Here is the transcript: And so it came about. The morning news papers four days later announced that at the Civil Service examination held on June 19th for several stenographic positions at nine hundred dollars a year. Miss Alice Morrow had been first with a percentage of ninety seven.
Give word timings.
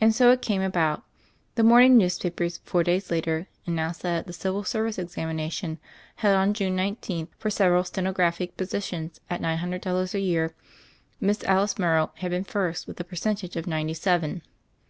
And 0.00 0.14
so 0.14 0.30
it 0.32 0.40
came 0.40 0.62
about. 0.62 1.04
The 1.56 1.62
morning 1.62 1.98
news 1.98 2.18
papers 2.18 2.56
four 2.64 2.82
days 2.82 3.10
later 3.10 3.48
announced 3.66 4.00
that 4.00 4.20
at 4.20 4.26
the 4.26 4.32
Civil 4.32 4.64
Service 4.64 4.96
examination 4.96 5.78
held 6.14 6.36
on 6.38 6.54
June 6.54 6.74
19th 6.74 7.28
for 7.36 7.50
several 7.50 7.84
stenographic 7.84 8.56
positions 8.56 9.20
at 9.28 9.42
nine 9.42 9.58
hundred 9.58 9.82
dollars 9.82 10.14
a 10.14 10.20
year. 10.20 10.54
Miss 11.20 11.44
Alice 11.44 11.78
Morrow 11.78 12.12
had 12.14 12.30
been 12.30 12.44
first 12.44 12.86
with 12.86 12.98
a 12.98 13.04
percentage 13.04 13.56
of 13.56 13.66
ninety 13.66 13.92
seven. 13.92 14.40